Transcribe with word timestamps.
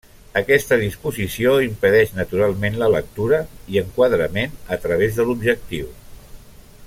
Aquesta 0.39 0.77
disposició 0.83 1.51
impedeix 1.65 2.15
naturalment 2.21 2.79
la 2.83 2.89
lectura 2.95 3.43
i 3.75 3.81
enquadrament 3.83 4.59
a 4.77 4.83
través 4.87 5.19
de 5.21 5.27
l'objectiu. 5.29 5.93